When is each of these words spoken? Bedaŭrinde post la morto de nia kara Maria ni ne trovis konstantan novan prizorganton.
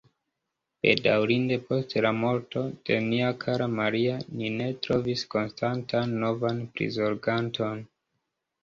Bedaŭrinde 0.85 1.59
post 1.67 1.93
la 2.05 2.11
morto 2.23 2.63
de 2.91 2.97
nia 3.11 3.29
kara 3.45 3.69
Maria 3.81 4.17
ni 4.41 4.51
ne 4.57 4.71
trovis 4.87 5.27
konstantan 5.37 6.19
novan 6.27 6.69
prizorganton. 6.77 7.89